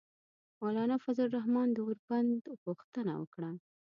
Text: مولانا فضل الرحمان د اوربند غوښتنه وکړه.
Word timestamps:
مولانا 0.61 0.95
فضل 1.03 1.23
الرحمان 1.29 1.67
د 1.73 1.77
اوربند 1.85 2.41
غوښتنه 2.63 3.13
وکړه. 3.21 3.51